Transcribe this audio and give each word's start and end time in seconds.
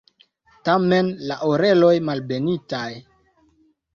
Tamen 0.69 1.11
la 1.31 1.37
oreloj 1.49 1.93
malbenitaj. 2.09 2.89